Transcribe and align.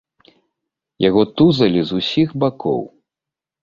Яго 1.09 1.27
тузалі 1.37 1.81
з 1.93 2.03
усіх 2.03 2.29
бакоў. 2.45 2.81